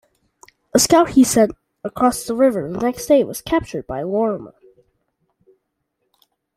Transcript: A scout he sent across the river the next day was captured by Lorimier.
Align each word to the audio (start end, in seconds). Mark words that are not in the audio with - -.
A 0.73 0.79
scout 0.79 1.09
he 1.11 1.23
sent 1.23 1.51
across 1.83 2.25
the 2.25 2.33
river 2.33 2.67
the 2.67 2.79
next 2.79 3.05
day 3.05 3.23
was 3.23 3.39
captured 3.39 3.85
by 3.85 4.01
Lorimier. 4.01 4.53